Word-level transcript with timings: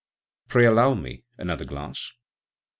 Pray 0.47 0.65
allow 0.65 0.95
me 0.95 1.17
â€" 1.37 1.41
another 1.43 1.63
glass." 1.63 2.13